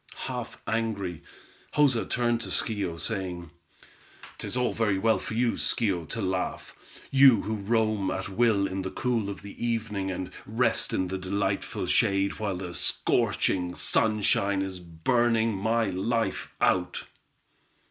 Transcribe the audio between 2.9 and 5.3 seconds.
saying: "'Tis all very well